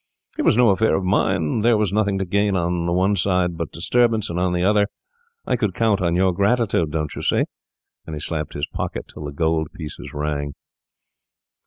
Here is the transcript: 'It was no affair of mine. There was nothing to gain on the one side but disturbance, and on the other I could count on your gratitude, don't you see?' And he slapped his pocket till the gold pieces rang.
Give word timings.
'It 0.35 0.41
was 0.41 0.57
no 0.57 0.69
affair 0.69 0.95
of 0.95 1.03
mine. 1.03 1.59
There 1.61 1.77
was 1.77 1.93
nothing 1.93 2.17
to 2.17 2.25
gain 2.25 2.55
on 2.55 2.87
the 2.87 2.91
one 2.91 3.15
side 3.15 3.55
but 3.55 3.71
disturbance, 3.71 4.31
and 4.31 4.39
on 4.39 4.51
the 4.51 4.63
other 4.63 4.87
I 5.45 5.55
could 5.55 5.75
count 5.75 6.01
on 6.01 6.15
your 6.15 6.33
gratitude, 6.33 6.89
don't 6.89 7.13
you 7.15 7.21
see?' 7.21 7.43
And 8.07 8.15
he 8.15 8.19
slapped 8.19 8.53
his 8.53 8.65
pocket 8.65 9.05
till 9.13 9.25
the 9.25 9.31
gold 9.31 9.71
pieces 9.73 10.11
rang. 10.11 10.55